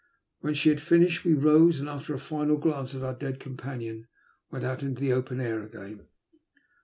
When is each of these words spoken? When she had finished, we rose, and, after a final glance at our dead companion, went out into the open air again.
When 0.39 0.55
she 0.55 0.69
had 0.69 0.81
finished, 0.81 1.23
we 1.23 1.35
rose, 1.35 1.79
and, 1.79 1.87
after 1.87 2.15
a 2.15 2.19
final 2.19 2.57
glance 2.57 2.95
at 2.95 3.03
our 3.03 3.13
dead 3.13 3.39
companion, 3.39 4.07
went 4.49 4.65
out 4.65 4.81
into 4.81 4.99
the 4.99 5.13
open 5.13 5.39
air 5.39 5.61
again. 5.63 6.07